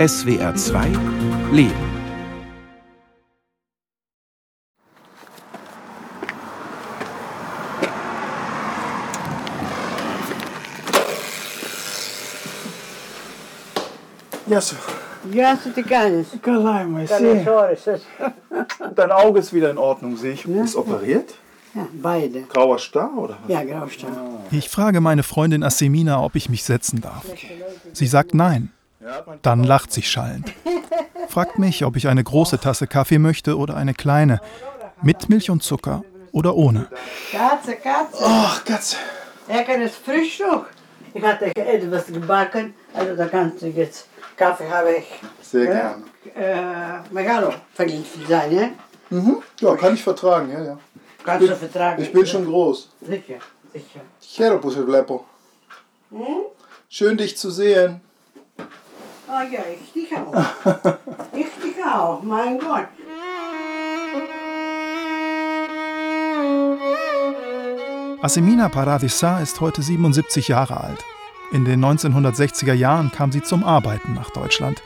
[0.00, 0.86] SWR 2
[1.52, 1.74] Leben.
[14.46, 14.76] Ja, so.
[15.30, 16.28] Ja, so die Gans.
[18.94, 20.46] Dein Auge ist wieder in Ordnung, sehe ich.
[20.46, 21.34] Ist operiert?
[21.74, 22.40] Ja, beide.
[22.44, 23.50] Grauer Star oder was?
[23.50, 24.10] Ja, grauer Star.
[24.50, 27.26] Ich frage meine Freundin Asemina, ob ich mich setzen darf.
[27.92, 28.72] Sie sagt nein.
[29.42, 30.52] Dann lacht sie schallend.
[31.28, 34.40] Fragt mich, ob ich eine große Tasse Kaffee möchte oder eine kleine.
[35.02, 36.88] Mit Milch und Zucker oder ohne.
[37.32, 38.22] Katze, Katze.
[38.22, 38.96] Ach, Katze.
[39.48, 40.66] Leckeres Frühstück.
[41.14, 45.06] Ich hatte etwas gebacken, also da kannst du jetzt Kaffee habe ich.
[45.42, 46.02] Sehr gerne.
[46.34, 48.72] Äh, Megalo verdient viel sein, ne?
[49.10, 49.42] Mhm.
[49.60, 50.78] Ja, kann ich vertragen, ja, ja.
[51.24, 52.02] Kannst du vertragen.
[52.02, 52.90] Ich bin schon groß.
[53.00, 53.38] Sicher,
[54.20, 54.58] sicher.
[54.58, 55.24] Pussy Lepo.
[56.88, 58.00] Schön, dich zu sehen.
[59.32, 59.60] Ah ja,
[59.94, 60.34] ich auch.
[61.32, 62.88] ich dich auch, mein Gott.
[68.22, 71.04] Assemina Paradisa ist heute 77 Jahre alt.
[71.52, 74.82] In den 1960er Jahren kam sie zum Arbeiten nach Deutschland.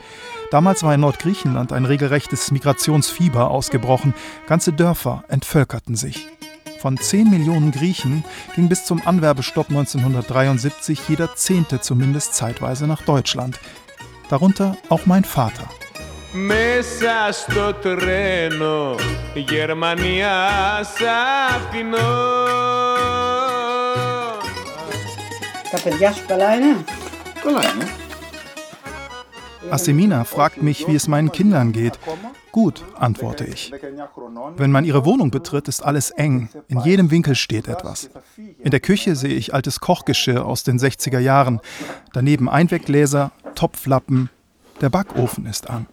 [0.51, 4.13] Damals war in Nordgriechenland ein regelrechtes Migrationsfieber ausgebrochen.
[4.45, 6.27] Ganze Dörfer entvölkerten sich.
[6.79, 8.23] Von 10 Millionen Griechen
[8.55, 13.59] ging bis zum Anwerbestopp 1973 jeder Zehnte zumindest zeitweise nach Deutschland
[14.30, 15.66] Darunter auch mein Vater.
[16.32, 18.94] Μέσα στο τρένο
[19.34, 20.32] Γερμανία
[20.82, 21.02] σ'
[21.54, 21.98] αφήνω
[25.70, 26.76] Τα παιδιά σου καλά είναι.
[27.42, 28.03] Kalai, ne?
[29.71, 31.99] Assemina fragt mich, wie es meinen Kindern geht.
[32.51, 33.71] Gut, antworte ich.
[34.57, 36.49] Wenn man ihre Wohnung betritt, ist alles eng.
[36.67, 38.09] In jedem Winkel steht etwas.
[38.59, 41.59] In der Küche sehe ich altes Kochgeschirr aus den 60er Jahren.
[42.13, 44.29] Daneben Einweggläser, Topflappen.
[44.81, 45.87] Der Backofen ist an.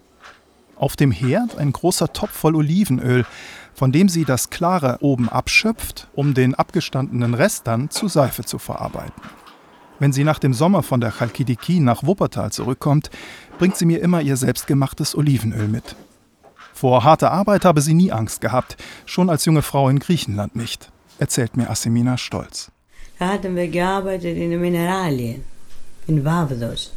[0.75, 3.25] Auf dem Herd ein großer Topf voll Olivenöl,
[3.73, 8.59] von dem sie das Klare oben abschöpft, um den abgestandenen Rest dann zu Seife zu
[8.59, 9.21] verarbeiten.
[10.03, 13.09] Wenn sie nach dem Sommer von der Chalkidiki nach Wuppertal zurückkommt,
[13.57, 15.95] bringt sie mir immer ihr selbstgemachtes Olivenöl mit.
[16.73, 18.75] Vor harter Arbeit habe sie nie Angst gehabt,
[19.05, 22.69] schon als junge Frau in Griechenland nicht, erzählt mir Assemina stolz.
[23.17, 25.45] Da hatten wir gearbeitet in den Mineralien,
[26.05, 26.91] in Vavdos.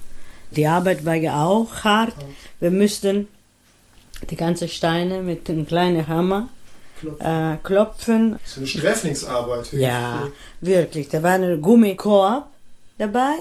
[0.50, 2.16] Die Arbeit war ja auch hart.
[2.58, 3.28] Wir mussten
[4.28, 6.48] die ganzen Steine mit einem kleinen Hammer
[7.20, 8.32] äh, klopfen.
[8.32, 9.72] Das ist eine Sträflingsarbeit.
[9.74, 10.24] Ja,
[10.60, 11.08] wirklich.
[11.08, 12.48] Da war ein Gummikorb
[12.98, 13.34] dabei,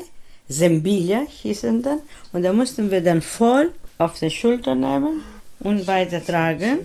[0.47, 1.99] Sembilia hießen dann.
[2.33, 5.23] Und da mussten wir dann voll auf die Schulter nehmen
[5.59, 6.79] und weitertragen.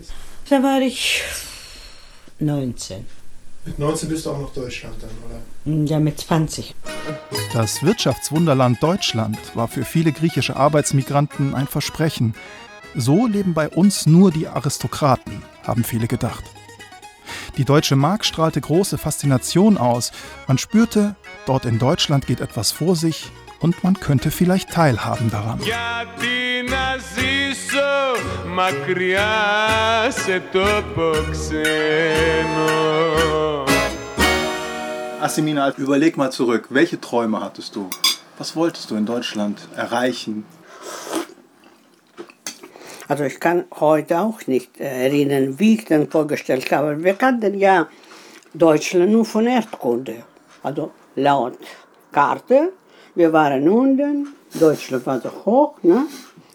[0.48, 1.22] Da war ich
[2.38, 3.04] 19.
[3.66, 5.84] Mit 19 bist du auch nach Deutschland dann, oder?
[5.86, 6.75] Ja, mit 20.
[7.53, 12.34] Das Wirtschaftswunderland Deutschland war für viele griechische Arbeitsmigranten ein Versprechen.
[12.97, 16.44] So leben bei uns nur die Aristokraten, haben viele gedacht.
[17.59, 20.12] Die deutsche Mark strahlte große Faszination aus.
[20.48, 21.14] Man spürte,
[21.47, 23.31] Dort in Deutschland geht etwas vor sich
[23.61, 25.61] und man könnte vielleicht teilhaben daran.
[35.21, 36.69] Asimina, überleg mal zurück.
[36.71, 37.91] Welche Träume hattest du?
[38.39, 40.45] Was wolltest du in Deutschland erreichen?
[43.07, 47.03] Also ich kann heute auch nicht erinnern, wie ich den vorgestellt habe.
[47.03, 47.89] Wir kannten ja
[48.55, 50.22] Deutschland nur von Erdkunde.
[50.62, 51.59] Also laut
[52.12, 52.72] Karte.
[53.15, 54.28] Wir waren unten,
[54.59, 56.06] Deutschland war so hoch, ne?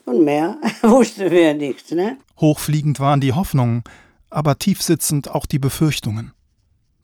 [0.05, 2.17] Und mehr wussten wir nichts, ne?
[2.39, 3.83] Hochfliegend waren die Hoffnungen,
[4.29, 6.33] aber tiefsitzend auch die Befürchtungen.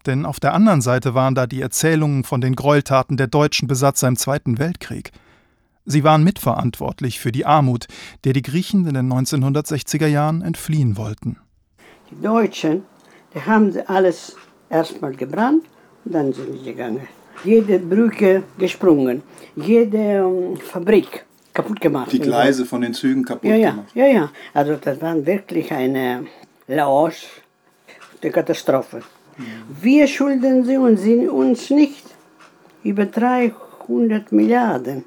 [0.05, 4.07] Denn auf der anderen Seite waren da die Erzählungen von den Gräueltaten der deutschen Besatzer
[4.07, 5.11] im Zweiten Weltkrieg.
[5.85, 7.87] Sie waren mitverantwortlich für die Armut,
[8.23, 11.37] der die Griechen in den 1960er Jahren entfliehen wollten.
[12.09, 12.83] Die Deutschen,
[13.33, 14.35] die haben sie alles
[14.69, 15.63] erstmal gebrannt
[16.05, 17.07] und dann sind sie gegangen.
[17.43, 19.23] Jede Brücke gesprungen,
[19.55, 22.11] jede ähm, Fabrik kaputt gemacht.
[22.11, 23.87] Die Gleise von den Zügen kaputt Ja, ja, gemacht.
[23.95, 24.29] ja, ja.
[24.53, 26.25] Also das war wirklich eine
[26.67, 27.15] Laos,
[28.23, 29.01] die Katastrophe.
[29.81, 32.05] Wir schulden sie und sie uns nicht
[32.83, 35.03] über 300 Milliarden.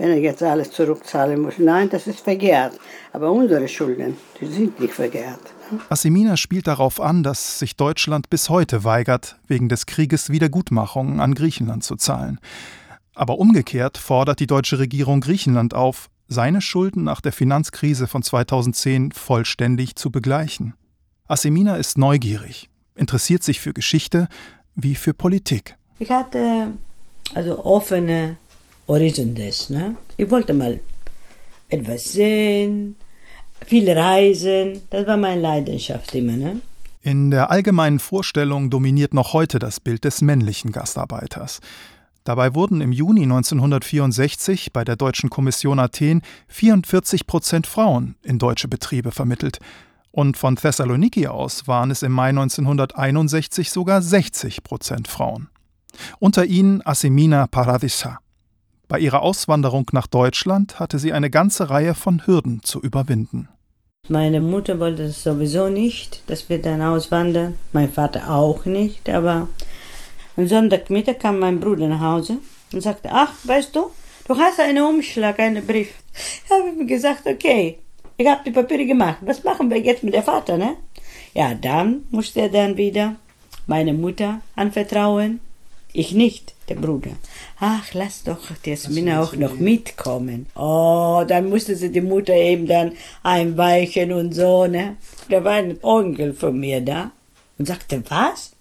[0.00, 1.58] Wenn er jetzt alles zurückzahlen muss.
[1.58, 2.72] Nein, das ist verkehrt.
[3.12, 5.52] Aber unsere Schulden, die sind nicht verkehrt.
[5.90, 11.34] Assemina spielt darauf an, dass sich Deutschland bis heute weigert, wegen des Krieges Wiedergutmachungen an
[11.34, 12.40] Griechenland zu zahlen.
[13.14, 19.12] Aber umgekehrt fordert die deutsche Regierung Griechenland auf, seine Schulden nach der Finanzkrise von 2010
[19.12, 20.72] vollständig zu begleichen.
[21.28, 24.28] Assemina ist neugierig, interessiert sich für Geschichte
[24.74, 25.76] wie für Politik.
[25.98, 26.68] Ich hatte
[27.34, 28.38] also offene
[28.90, 29.70] Horizontes.
[29.70, 29.96] Ne?
[30.16, 30.80] Ich wollte mal
[31.68, 32.96] etwas sehen,
[33.64, 34.82] viel reisen.
[34.90, 36.60] Das war meine Leidenschaft immer, ne?
[37.02, 41.60] In der allgemeinen Vorstellung dominiert noch heute das Bild des männlichen Gastarbeiters.
[42.24, 48.68] Dabei wurden im Juni 1964 bei der Deutschen Kommission Athen 44 Prozent Frauen in deutsche
[48.68, 49.60] Betriebe vermittelt.
[50.12, 55.48] Und von Thessaloniki aus waren es im Mai 1961 sogar 60 Prozent Frauen.
[56.18, 58.18] Unter ihnen Asimina Paradisa.
[58.90, 63.48] Bei ihrer Auswanderung nach Deutschland hatte sie eine ganze Reihe von Hürden zu überwinden.
[64.08, 67.54] Meine Mutter wollte es sowieso nicht, dass wir dann auswandern.
[67.72, 69.08] Mein Vater auch nicht.
[69.08, 69.46] Aber
[70.36, 72.38] am Sonntagmittag kam mein Bruder nach Hause
[72.72, 73.92] und sagte, ach, weißt du,
[74.26, 75.94] du hast einen Umschlag, einen Brief.
[76.44, 77.78] Ich habe ihm gesagt, okay,
[78.16, 79.18] ich habe die Papiere gemacht.
[79.20, 80.76] Was machen wir jetzt mit der Vater, ne?
[81.32, 83.14] Ja, dann musste er dann wieder
[83.68, 85.38] meine Mutter anvertrauen.
[85.92, 87.10] Ich nicht, der Bruder.
[87.58, 90.46] Ach, lass doch Jasmina auch noch mitkommen.
[90.54, 92.92] Oh, dann musste sie die Mutter eben dann
[93.24, 94.96] einweichen und so, ne?
[95.28, 97.10] Da war ein Onkel von mir da
[97.58, 98.52] und sagte, was?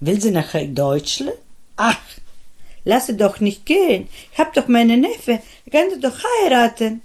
[0.00, 1.36] Will sie nach Deutschland?
[1.76, 2.00] Ach,
[2.84, 4.08] lass sie doch nicht gehen.
[4.32, 7.02] Ich hab doch meine Neffe, ich kann sie doch heiraten.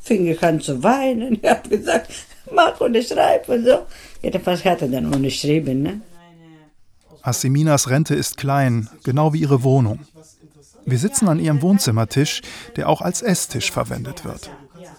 [0.00, 1.38] Fing ich an zu weinen.
[1.42, 2.12] Ich hab gesagt,
[2.52, 3.78] mach unterschreib und so.
[4.22, 6.00] Jedenfalls hat er dann unterschrieben, ne?
[7.22, 10.00] Assiminas Rente ist klein, genau wie ihre Wohnung.
[10.84, 12.42] Wir sitzen an ihrem Wohnzimmertisch,
[12.74, 14.50] der auch als Esstisch verwendet wird.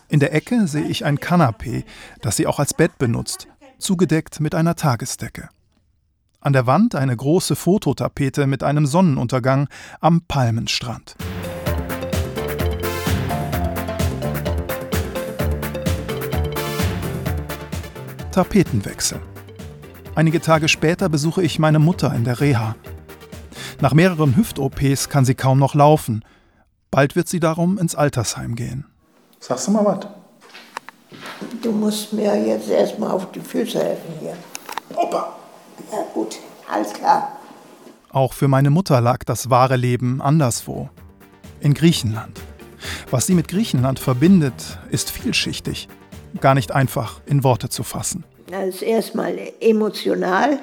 [0.07, 1.83] In der Ecke sehe ich ein Kanapee,
[2.21, 3.47] das sie auch als Bett benutzt,
[3.77, 5.49] zugedeckt mit einer Tagesdecke.
[6.39, 9.67] An der Wand eine große Fototapete mit einem Sonnenuntergang
[9.99, 11.15] am Palmenstrand.
[18.31, 19.19] Tapetenwechsel.
[20.15, 22.75] Einige Tage später besuche ich meine Mutter in der Reha.
[23.81, 26.23] Nach mehreren Hüft-OPs kann sie kaum noch laufen.
[26.91, 28.85] Bald wird sie darum ins Altersheim gehen.
[29.39, 30.07] Sagst du mal was?
[31.63, 34.37] Du musst mir jetzt erstmal auf die Füße helfen hier.
[34.95, 35.35] Opa!
[35.91, 36.37] Ja, gut,
[36.71, 37.39] alles klar.
[38.09, 40.89] Auch für meine Mutter lag das wahre Leben anderswo.
[41.59, 42.39] In Griechenland.
[43.09, 45.87] Was sie mit Griechenland verbindet, ist vielschichtig.
[46.39, 48.25] Gar nicht einfach in Worte zu fassen.
[48.47, 50.59] Das ist erstmal emotional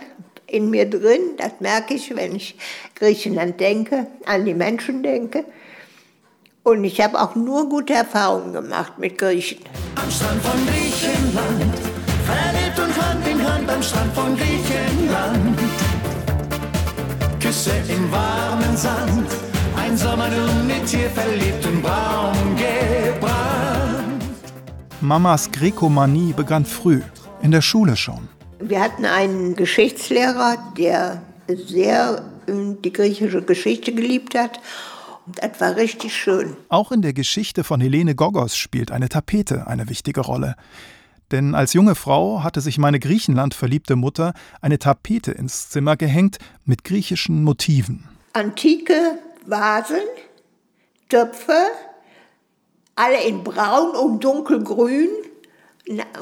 [0.47, 1.37] in mir drin.
[1.39, 2.57] Das merke ich, wenn ich
[2.95, 5.45] Griechenland denke, an die Menschen denke.
[6.63, 9.61] Und ich habe auch nur gute Erfahrungen gemacht mit Griechen.
[9.97, 11.75] Am Strand von Griechenland,
[12.27, 15.59] verliebt und Hand in Hand am Strand von Griechenland.
[17.41, 19.27] Küsse im warmen Sand,
[19.77, 24.23] ein Sommer nur mit dir verliebt und braun gebrannt.
[25.01, 27.01] Mamas Grekomanie begann früh,
[27.43, 28.29] in der Schule schon.
[28.61, 34.61] Wir hatten einen Geschichtslehrer, der sehr die griechische Geschichte geliebt hat.
[35.27, 36.57] Und das war richtig schön.
[36.69, 40.57] Auch in der Geschichte von Helene Gogos spielt eine Tapete eine wichtige Rolle.
[41.31, 46.39] Denn als junge Frau hatte sich meine Griechenland verliebte Mutter eine Tapete ins Zimmer gehängt
[46.65, 48.09] mit griechischen Motiven.
[48.33, 49.97] Antike Vasen,
[51.09, 51.67] Töpfe,
[52.97, 55.09] alle in braun und dunkelgrün.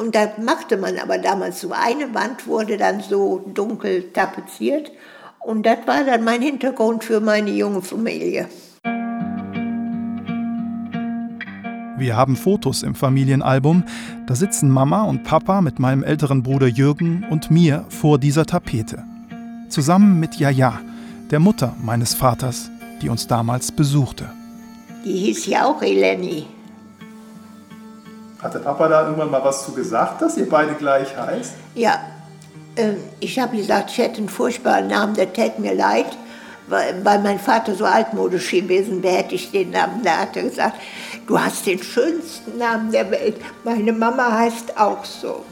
[0.01, 4.91] Und da machte man aber damals so, eine Wand wurde dann so dunkel tapeziert.
[5.41, 8.49] Und das war dann mein Hintergrund für meine junge Familie.
[11.99, 13.85] Wir haben Fotos im Familienalbum.
[14.27, 19.03] Da sitzen Mama und Papa mit meinem älteren Bruder Jürgen und mir vor dieser Tapete.
[19.69, 20.81] Zusammen mit Jaja,
[21.31, 22.71] der Mutter meines Vaters,
[23.03, 24.31] die uns damals besuchte.
[25.05, 26.47] Die hieß ja auch Eleni.
[28.43, 31.55] Hat der Papa da irgendwann mal was zu gesagt, dass ihr beide gleich heißt?
[31.75, 31.99] Ja,
[32.77, 36.17] ähm, ich habe gesagt, ich hätte einen furchtbaren Namen, der täte mir leid,
[36.69, 40.03] weil, weil mein Vater so altmodisch gewesen wäre, hätte ich den Namen.
[40.05, 40.77] Da hat er gesagt,
[41.27, 43.37] du hast den schönsten Namen der Welt.
[43.65, 45.45] Meine Mama heißt auch so.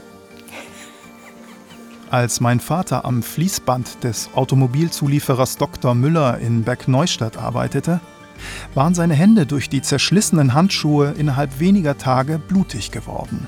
[2.09, 5.93] Als mein Vater am Fließband des Automobilzulieferers Dr.
[5.93, 7.99] Müller in Bergneustadt arbeitete,
[8.73, 13.47] waren seine Hände durch die zerschlissenen Handschuhe innerhalb weniger Tage blutig geworden.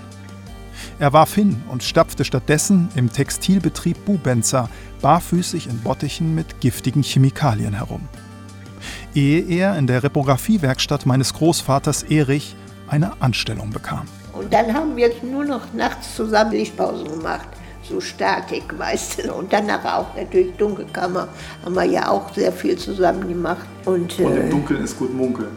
[1.00, 4.70] Er warf hin und stapfte stattdessen im Textilbetrieb Bubenzer
[5.02, 8.02] barfüßig in Bottichen mit giftigen Chemikalien herum.
[9.16, 12.56] Ehe er in der Reprografiewerkstatt meines Großvaters Erich
[12.88, 14.06] eine Anstellung bekam.
[14.34, 17.48] Und dann haben wir nur noch nachts zusammen Lichtpausen gemacht.
[17.84, 19.34] So Statik, weißt du.
[19.34, 21.28] Und danach auch natürlich Dunkelkammer.
[21.66, 23.66] Haben wir ja auch sehr viel zusammen gemacht.
[23.86, 25.50] Und, Und im äh, Dunkeln ist gut munkeln.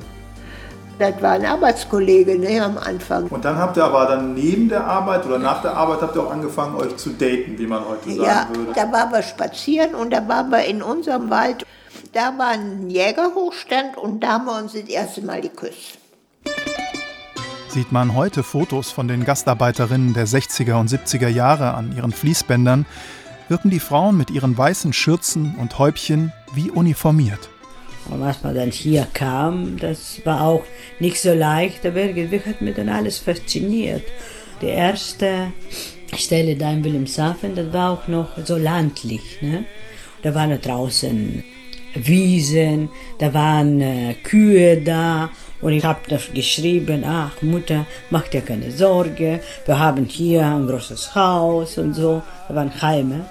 [0.99, 3.26] das war ein Arbeitskollege ne, am Anfang.
[3.26, 6.23] Und dann habt ihr aber dann neben der Arbeit oder nach der Arbeit habt ihr
[6.23, 8.73] auch angefangen, euch zu daten, wie man heute sagen Ja, würde.
[8.75, 11.67] da waren wir spazieren und da waren wir in unserem Wald.
[12.12, 15.99] Da war ein Jägerhochstand und da haben wir uns das erste Mal geküsst.
[17.73, 22.85] Sieht man heute Fotos von den Gastarbeiterinnen der 60er und 70er Jahre an ihren Fließbändern,
[23.49, 27.49] wirken die Frauen mit ihren weißen Schürzen und Häubchen wie uniformiert.
[28.11, 30.64] Und was man dann hier kam, das war auch
[31.00, 34.05] nicht so leicht, aber irgendwie hat mich dann alles fasziniert.
[34.61, 35.50] Die erste
[36.14, 39.38] Stelle da in Wilhelmshaven, das war auch noch so landlich.
[39.41, 39.64] Ne?
[40.21, 41.43] Da waren draußen
[41.95, 45.31] Wiesen, da waren äh, Kühe da
[45.62, 46.00] und ich habe
[46.35, 52.21] geschrieben, ach Mutter, mach dir keine Sorge, wir haben hier ein großes Haus und so.
[52.49, 53.25] Da waren Heime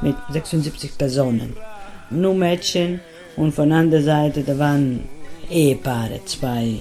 [0.00, 1.56] mit 76 Personen.
[2.10, 3.00] Nur Mädchen
[3.36, 5.08] und von anderer Seite, da waren
[5.50, 6.76] Ehepaare, zwei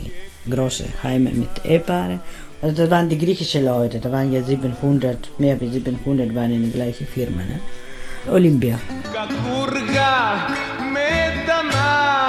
[0.49, 2.19] große Heime mit Ehepaare.
[2.61, 6.71] Also das waren die griechischen Leute, da waren ja 700, mehr als 700 waren in
[6.71, 7.41] der gleichen Firma.
[7.41, 7.59] Ne?
[8.31, 8.79] Olympia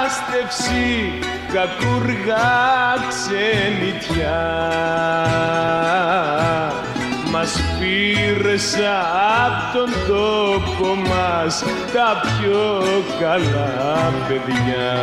[0.02, 1.18] Κακούργα μετανάστευση,
[1.52, 4.40] κακούργα ξενιτιά
[7.32, 8.74] Μας πήρες
[9.46, 12.82] απ' τον τόπο μας τα πιο
[13.20, 14.96] καλά παιδιά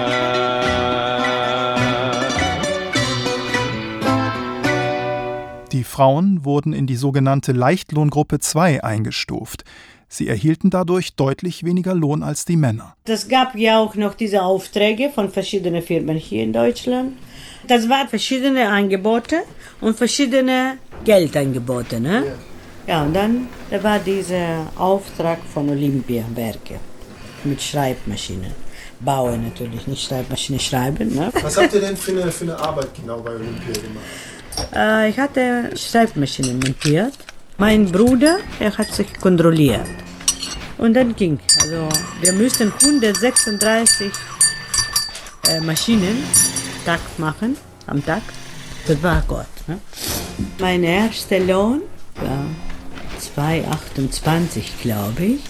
[5.72, 9.66] Die Frauen wurden in die sogenannte Leichtlohngruppe 2 eingestuft.
[10.13, 12.97] Sie erhielten dadurch deutlich weniger Lohn als die Männer.
[13.05, 17.17] Das gab ja auch noch diese Aufträge von verschiedenen Firmen hier in Deutschland.
[17.69, 19.37] Das waren verschiedene Angebote
[19.81, 22.01] und verschiedene Geldangebote.
[22.01, 22.25] Ne?
[22.89, 26.81] Ja, und dann da war dieser Auftrag von Olympiawerke
[27.45, 28.53] mit Schreibmaschinen.
[28.99, 31.15] Bauen natürlich, nicht Schreibmaschine schreiben.
[31.15, 31.31] Ne?
[31.41, 34.75] Was habt ihr denn für eine, für eine Arbeit genau bei Olympia gemacht?
[34.75, 37.15] Äh, ich hatte Schreibmaschinen montiert.
[37.61, 39.87] Mein Bruder, er hat sich kontrolliert.
[40.79, 41.39] Und dann ging.
[41.61, 41.91] Also
[42.23, 44.11] wir müssten 136
[45.47, 46.25] äh, Maschinen
[46.87, 48.23] Tag machen am Tag.
[48.87, 49.45] Das war Gott.
[49.67, 49.79] Ne?
[50.59, 51.83] Mein erster Lohn
[52.15, 52.47] war
[53.37, 55.41] 2,28 glaube ich.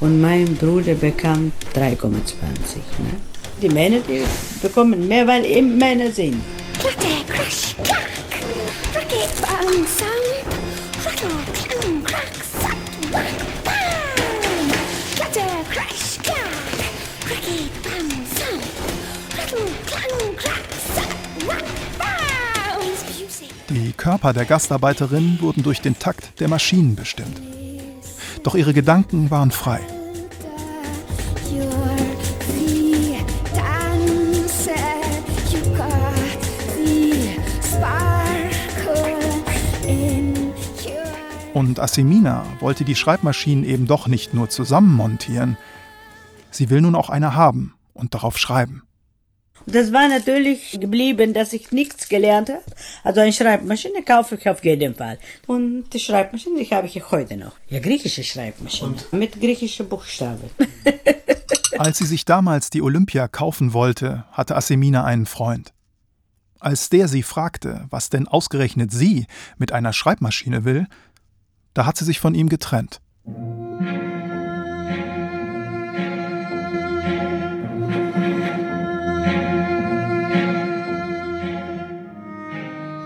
[0.00, 1.92] Und mein Bruder bekam 3,20.
[1.94, 3.20] Ne?
[3.62, 4.24] Die Männer, die
[4.60, 6.42] bekommen mehr, weil eben Männer sind.
[6.80, 8.08] Clatter, crash, clack.
[8.96, 9.86] Rocket, bang,
[23.68, 27.40] Die Körper der Gastarbeiterin wurden durch den Takt der Maschinen bestimmt.
[28.42, 29.80] Doch ihre Gedanken waren frei.
[41.70, 45.56] Und Asimina wollte die Schreibmaschinen eben doch nicht nur zusammenmontieren.
[46.50, 48.82] Sie will nun auch eine haben und darauf schreiben.
[49.66, 52.64] Das war natürlich geblieben, dass ich nichts gelernt habe.
[53.04, 55.20] Also eine Schreibmaschine kaufe ich auf jeden Fall.
[55.46, 57.52] Und die Schreibmaschine, die habe ich heute noch.
[57.68, 58.96] Ja, griechische Schreibmaschine.
[59.12, 60.50] Mit griechischen Buchstaben.
[61.78, 65.72] Als sie sich damals die Olympia kaufen wollte, hatte Asemina einen Freund.
[66.58, 70.88] Als der sie fragte, was denn ausgerechnet sie mit einer Schreibmaschine will,
[71.74, 73.00] da hat sie sich von ihm getrennt.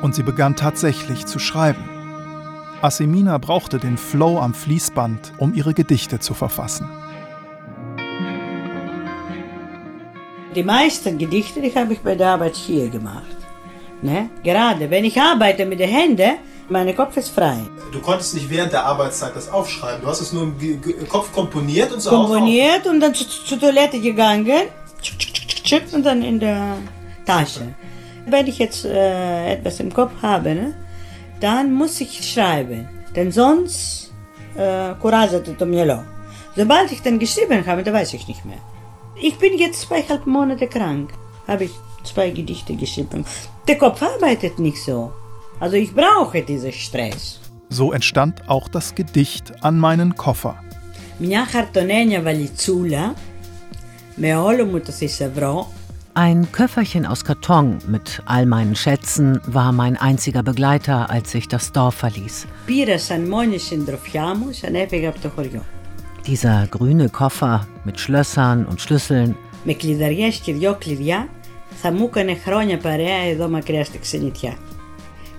[0.02, 1.88] Und sie begann tatsächlich zu schreiben.
[2.83, 6.88] Asemina brauchte den Flow am Fließband, um ihre Gedichte zu verfassen.
[10.54, 13.37] Die meisten Gedichte, die habe ich bei der Arbeit hier gemacht.
[14.02, 14.28] Ne?
[14.42, 16.33] Gerade wenn ich arbeite mit den Händen,
[16.68, 17.59] mein Kopf ist frei.
[17.92, 20.02] Du konntest nicht während der Arbeitszeit das aufschreiben.
[20.02, 24.00] Du hast es nur im Kopf komponiert und so Komponiert und dann zur zu Toilette
[24.00, 24.62] gegangen.
[25.92, 26.76] Und dann in der
[27.26, 27.75] Tasche.
[28.26, 30.75] Wenn ich jetzt äh, etwas im Kopf habe, ne,
[31.40, 32.88] dann muss ich schreiben.
[33.14, 34.12] Denn sonst
[34.56, 35.52] äh, Courage to.
[36.56, 38.59] Sobald ich dann geschrieben habe, da weiß ich nicht mehr.
[39.21, 41.12] Ich bin jetzt zweieinhalb Monate krank.
[41.47, 41.73] Habe ich
[42.04, 43.26] zwei Gedichte geschrieben.
[43.68, 45.12] Der Kopf arbeitet nicht so.
[45.63, 47.39] Also ich brauche diesen Stress.
[47.70, 50.56] So entstand auch das Gedicht an meinen Koffer.
[51.18, 53.13] Μια χαρτονένια βαλιτσούλα
[54.16, 55.68] με όλο μου το θησαυρό
[56.16, 61.72] Ein Köfferchen aus Karton mit all meinen Schätzen war mein einziger Begleiter, als ich das
[61.72, 62.46] Dorf verließ.
[62.66, 65.63] πήρα σαν μόνη συντροφιά μου σαν έφυγα από το χωριό.
[66.28, 71.28] Dieser grüne Koffer mit Schlössern und Schlüsseln, Με κλειδαριές και δυο κλειδιά
[71.82, 74.54] θα μου έκανε χρόνια παρέα εδώ μακριά στη ξενιτιά.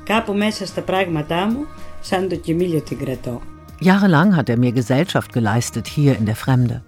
[0.05, 1.67] Κάπου μέσα στα πράγματά μου
[2.01, 3.41] σαν το κοιμήλιο την κρατώ.
[3.83, 6.83] Jahrelang hat er mir Gesellschaft geleistet hier in der Fremde.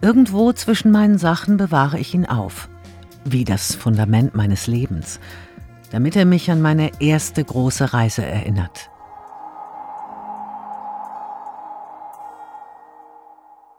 [0.00, 2.68] Irgendwo zwischen meinen Sachen bewahre ich ihn auf,
[3.24, 5.18] wie das Fundament meines Lebens.
[5.94, 8.90] damit er mich an meine erste große Reise erinnert.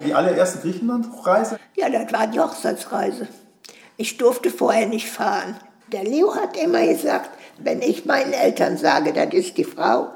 [0.01, 1.59] Die allererste Griechenlandreise?
[1.75, 3.27] Ja, das war die Hochzeitsreise.
[3.97, 5.57] Ich durfte vorher nicht fahren.
[5.92, 10.10] Der Leo hat immer gesagt, wenn ich meinen Eltern sage, das ist die Frau,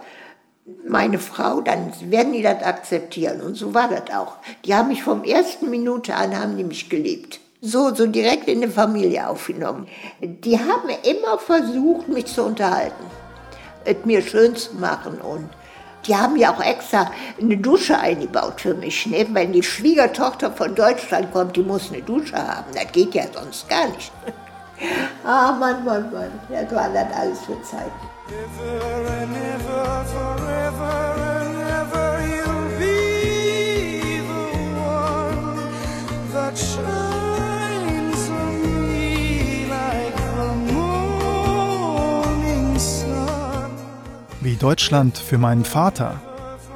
[0.86, 3.40] meine Frau, dann werden die das akzeptieren.
[3.40, 4.36] Und so war das auch.
[4.64, 7.40] Die haben mich vom ersten Minute an, haben die mich geliebt.
[7.60, 9.88] So, so direkt in die Familie aufgenommen.
[10.20, 13.04] Die haben immer versucht, mich zu unterhalten,
[13.84, 15.20] es mir schön zu machen.
[15.20, 15.48] Und
[16.06, 19.06] die haben ja auch extra eine Dusche eingebaut für mich.
[19.06, 19.26] Ne?
[19.32, 22.72] Wenn die Schwiegertochter von Deutschland kommt, die muss eine Dusche haben.
[22.74, 24.12] Das geht ja sonst gar nicht.
[25.24, 26.30] Ah, Mann, Mann, Mann.
[26.48, 27.90] Das war dann alles für sun.
[44.40, 46.20] Wie Deutschland für meinen Vater,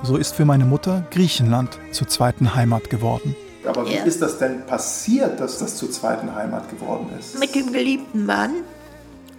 [0.02, 3.36] so ist für meine Mutter Griechenland zur zweiten Heimat geworden.
[3.78, 4.02] Aber wie Ja.
[4.02, 7.38] ist das denn passiert, dass das zur zweiten Heimat geworden ist?
[7.38, 8.54] Mit dem geliebten Mann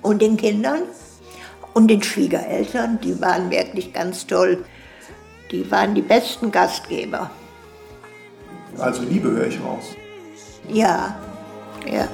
[0.02, 0.84] und den Kindern
[1.74, 4.64] und den Schwiegereltern, die waren wirklich ganz toll.
[5.52, 7.30] Die waren die besten Gastgeber.
[8.78, 9.84] Also Liebe höre ich raus.
[10.70, 11.18] Ja,
[11.86, 12.08] ja.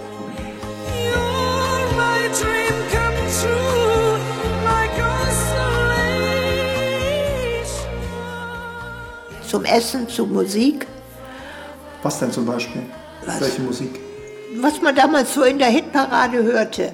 [9.48, 10.88] Zum Essen, zur Musik.
[12.06, 12.84] Was denn zum Beispiel?
[13.26, 13.42] Was?
[13.42, 14.00] Welche Musik?
[14.62, 16.94] Was man damals so in der Hitparade hörte.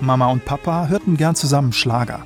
[0.00, 2.24] Mama und Papa hörten gern zusammen Schlager.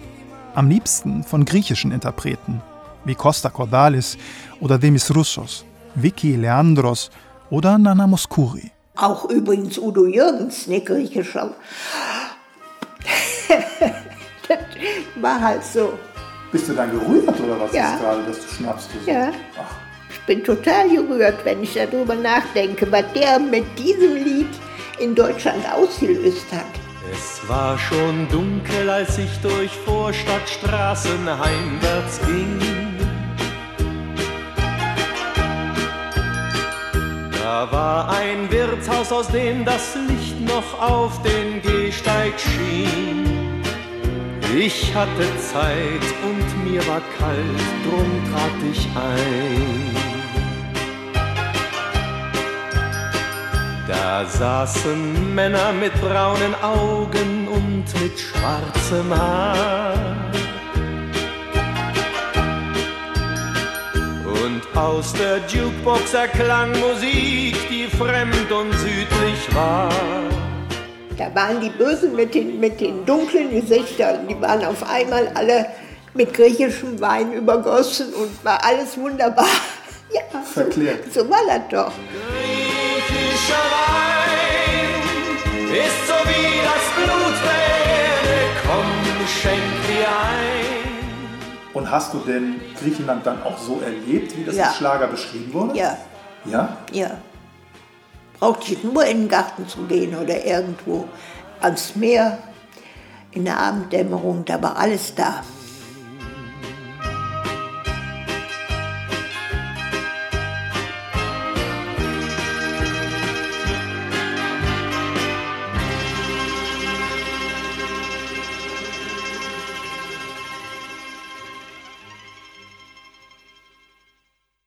[0.54, 2.62] Am liebsten von griechischen Interpreten,
[3.04, 4.16] wie Costa Cordalis
[4.61, 5.64] oder Demis Roussos,
[5.97, 7.11] Vicky Leandros
[7.50, 8.71] oder Nana Mouskouri.
[8.95, 11.54] Auch übrigens Udo Jürgens, ne, griechischer.
[14.49, 14.59] das
[15.21, 15.95] war halt so.
[16.52, 17.95] Bist du dann gerührt oder was Ja.
[17.95, 18.88] ist gerade, dass du schnappst?
[18.95, 19.11] Du so?
[19.11, 19.30] Ja.
[19.30, 19.83] Ich
[20.26, 24.49] bin total gerührt, wenn ich darüber nachdenke, was der mit diesem Lied
[24.99, 26.65] in Deutschland ausgelöst hat.
[27.13, 32.58] Es war schon dunkel, als ich durch Vorstadtstraßen heimwärts ging.
[37.43, 43.63] Da war ein Wirtshaus, aus dem das Licht noch auf den Gehsteig schien.
[44.56, 50.03] Ich hatte Zeit und mir war kalt, drum trat ich ein.
[53.86, 59.94] Da saßen Männer mit braunen Augen und mit schwarzem Haar.
[64.42, 69.90] Und aus der Jukebox erklang Musik, die fremd und südlich war.
[71.18, 75.66] Da waren die Bösen mit den, mit den dunklen Gesichtern, die waren auf einmal alle
[76.14, 79.47] mit griechischem Wein übergossen und war alles wunderbar.
[80.12, 81.12] Ja, Verklärt.
[81.12, 81.92] so war das doch.
[83.15, 84.91] Wein
[85.73, 88.37] ist so wie das Blut der Erde.
[88.67, 88.89] Komm,
[89.27, 91.75] schenk dir ein.
[91.75, 94.69] Und hast du denn Griechenland dann auch so erlebt, wie das Ja.
[94.69, 95.77] im Schlager beschrieben wurde?
[95.77, 95.97] Ja,
[96.45, 96.77] Ja?
[96.93, 97.11] ja.
[98.39, 101.09] Brauchte ich nur in den Garten zu gehen oder irgendwo
[101.61, 102.39] ans Meer
[103.31, 105.43] in der Abenddämmerung, da war alles da.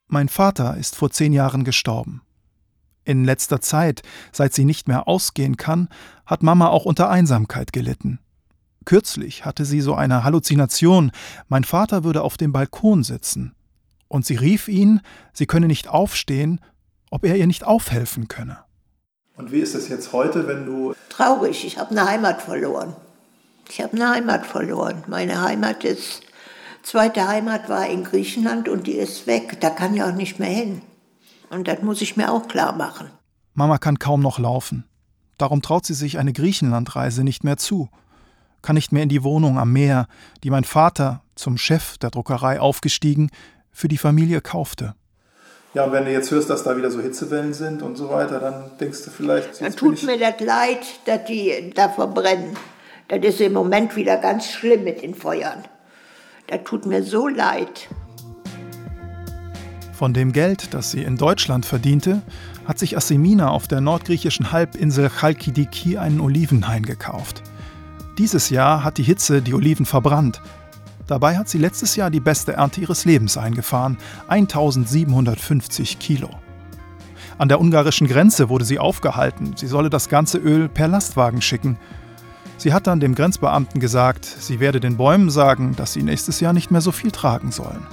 [0.07, 2.21] Mein Vater ist vor zehn Jahren gestorben.
[3.03, 5.89] In letzter Zeit, seit sie nicht mehr ausgehen kann,
[6.25, 8.19] hat Mama auch unter Einsamkeit gelitten.
[8.85, 11.11] Kürzlich hatte sie so eine Halluzination,
[11.49, 13.53] mein Vater würde auf dem Balkon sitzen.
[14.07, 15.01] Und sie rief ihn,
[15.33, 16.61] sie könne nicht aufstehen,
[17.11, 18.59] ob er ihr nicht aufhelfen könne.
[19.35, 22.95] Und wie ist es jetzt heute, wenn du Traurig, ich habe eine Heimat verloren.
[23.69, 25.03] Ich habe eine Heimat verloren.
[25.07, 26.21] Meine Heimat ist,
[26.87, 29.59] zweite Heimat war in Griechenland und die ist weg.
[29.59, 30.81] Da kann ich auch nicht mehr hin.
[31.49, 33.09] Und das muss ich mir auch klar machen.
[33.53, 34.85] Mama kann kaum noch laufen.
[35.37, 37.89] Darum traut sie sich eine Griechenlandreise nicht mehr zu.
[38.61, 40.07] Kann nicht mehr in die Wohnung am Meer,
[40.43, 43.29] die mein Vater, zum Chef der Druckerei aufgestiegen,
[43.71, 44.95] für die Familie kaufte.
[45.73, 48.39] Ja, und wenn du jetzt hörst, dass da wieder so Hitzewellen sind und so weiter,
[48.39, 52.57] dann denkst du vielleicht, Dann tut mir das leid, dass die da verbrennen.
[53.09, 55.63] Das ist im Moment wieder ganz schlimm mit den Feuern.
[56.47, 57.89] Das tut mir so leid.
[59.91, 62.21] Von dem Geld, das sie in Deutschland verdiente,
[62.65, 67.41] hat sich Assemina auf der nordgriechischen Halbinsel Chalkidiki einen Olivenhain gekauft.
[68.17, 70.41] Dieses Jahr hat die Hitze die Oliven verbrannt.
[71.07, 76.29] Dabei hat sie letztes Jahr die beste Ernte ihres Lebens eingefahren, 1750 Kilo.
[77.37, 81.77] An der ungarischen Grenze wurde sie aufgehalten, sie solle das ganze Öl per Lastwagen schicken.
[82.57, 86.53] Sie hat dann dem Grenzbeamten gesagt, sie werde den Bäumen sagen, dass sie nächstes Jahr
[86.53, 87.85] nicht mehr so viel tragen sollen.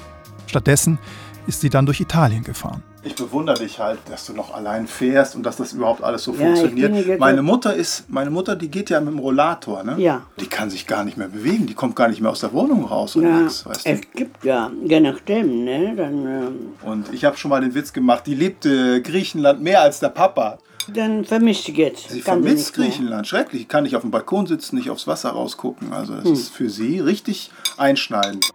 [0.46, 0.98] Stattdessen
[1.46, 2.82] ist sie dann durch Italien gefahren.
[3.06, 6.32] Ich bewundere dich halt, dass du noch allein fährst und dass das überhaupt alles so
[6.32, 7.20] Ja, funktioniert.
[7.20, 9.96] Meine Mutter ist, meine Mutter, die geht ja mit dem Rollator, ne?
[9.98, 10.22] Ja.
[10.40, 12.86] Die kann sich gar nicht mehr bewegen, die kommt gar nicht mehr aus der Wohnung
[12.86, 13.90] raus und Ja, nix, weißt du?
[13.90, 17.92] es gibt ja, je nachdem, ne, dann, ähm, Und ich habe schon mal den Witz
[17.92, 20.56] gemacht, die liebt äh, Griechenland mehr als der Papa.
[20.92, 22.10] Dann vermisst sie jetzt.
[22.10, 22.88] Sie Kann vermisst nicht mehr.
[22.88, 23.68] Griechenland, schrecklich.
[23.68, 25.92] Kann nicht auf dem Balkon sitzen, nicht aufs Wasser rausgucken.
[25.92, 26.32] Also das Hm.
[26.32, 28.50] ist für sie richtig einschneidend.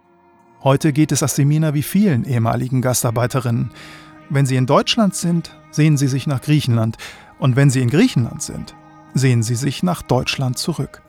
[0.62, 3.70] Heute geht es Assemina wie vielen ehemaligen Gastarbeiterinnen.
[4.28, 6.96] Wenn sie in Deutschland sind, sehen sie sich nach Griechenland.
[7.38, 8.74] Und wenn sie in Griechenland sind,
[9.14, 11.02] sehen sie sich nach Deutschland zurück.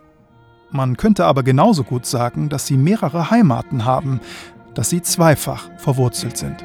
[0.72, 4.22] Man könnte aber genauso gut sagen, dass sie mehrere Heimaten haben,
[4.74, 6.64] dass sie zweifach verwurzelt sind.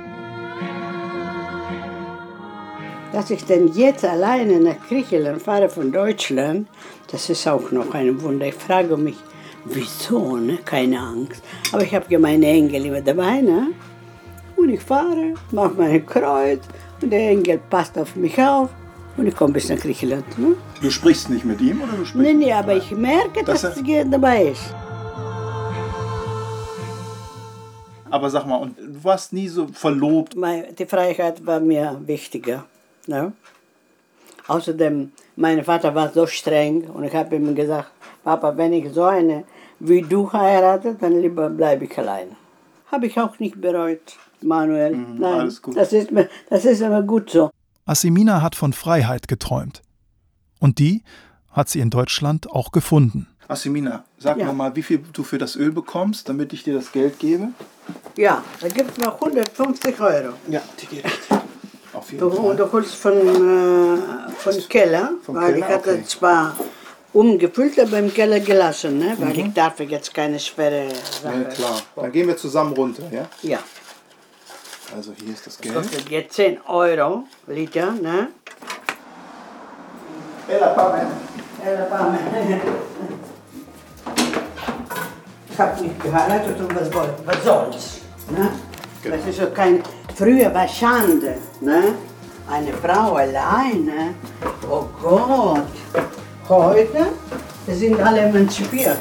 [3.17, 6.69] Dass ich denn jetzt alleine nach Griechenland fahre von Deutschland,
[7.11, 8.47] das ist auch noch ein Wunder.
[8.47, 9.17] Ich frage mich,
[9.65, 10.59] wieso, ne?
[10.63, 11.43] keine Angst.
[11.73, 13.69] Aber ich habe ja meine Engel immer dabei, ne?
[14.55, 16.61] Und ich fahre, mache mein Kreuz
[17.01, 18.69] und der Engel passt auf mich auf
[19.17, 20.39] und ich komme bis nach Griechenland.
[20.39, 20.55] Ne?
[20.83, 22.17] Du sprichst nicht mit ihm oder du sprichst?
[22.35, 24.75] Nee, nee, aber ich merke, Das dass ist- er dabei ist.
[28.11, 30.37] Aber sag mal, und du warst nie so verlobt.
[30.79, 32.67] Die Freiheit war mir wichtiger.
[33.07, 33.33] Ne?
[34.49, 37.91] Außerdem, mein Vater war so streng und ich habe ihm gesagt,
[38.25, 39.45] Papa, wenn ich so eine
[39.81, 42.29] wie du heirate, dann lieber bleibe ich allein.
[42.91, 44.93] Habe ich auch nicht bereut, Manuel.
[44.93, 45.77] Nein, Mhm, alles gut.
[45.77, 47.51] Das, ist mir, das ist immer gut so.
[47.85, 49.83] Assemina hat von Freiheit geträumt.
[50.61, 51.03] Und die
[51.51, 53.27] hat sie in Deutschland auch gefunden.
[53.49, 54.47] Assimina, sag Ja.
[54.47, 57.49] mir mal, wie viel du für das Öl bekommst, damit ich dir das Geld gebe.
[58.17, 60.33] Ja, da gibt es noch 150 Euro.
[60.49, 61.05] Ja, die geht.
[62.07, 62.57] Auf jeden Du, Fall.
[62.57, 66.05] du holst von, äh, von Keller, Vom weil Keller, ich hatte okay.
[66.07, 66.57] zwar
[67.13, 69.17] umgefüllt, aber im Keller gelassen, ne?
[69.19, 69.47] weil Mhm.
[69.47, 70.89] ich darf jetzt keine schwere
[71.23, 71.35] Sache.
[71.43, 71.77] Ja, klar.
[71.97, 73.27] Dann gehen wir zusammen runter, ja?
[73.43, 73.59] Ja.
[74.95, 75.75] Also hier ist das Das Geld.
[75.75, 78.29] kostet jetzt 10 Euro Liter, ne?
[80.49, 81.07] Ella, Pame.
[81.65, 82.19] Ella, Pame.
[85.51, 88.01] Ich habe nicht geheiratet und was, woll- was soll's?
[88.31, 88.51] Ne?
[89.03, 89.17] Genau.
[89.17, 89.83] Das ist ja kein.
[90.17, 91.95] Früher war Schande, ne?
[92.49, 94.15] Eine Frau alleine.
[94.71, 95.67] Oh Gott.
[96.49, 97.07] Heute
[97.69, 98.97] sind alle emanzipiert.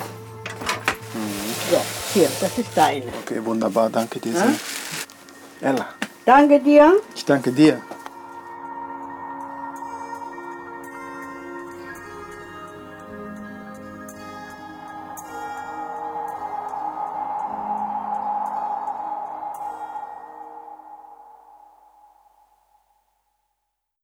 [1.72, 1.78] So,
[2.14, 3.06] hier, das ist deine.
[3.24, 4.40] Okay, wunderbar, danke dir Ja?
[5.60, 5.70] sehr.
[5.70, 5.86] Ella,
[6.26, 6.94] Danke dir.
[7.16, 7.82] ich danke dir.